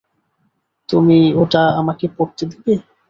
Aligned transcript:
তুমি 0.89 1.19
ওটা 1.41 1.63
আমাকে 1.79 2.05
পরতে 2.17 2.43
দিবে? 2.51 2.73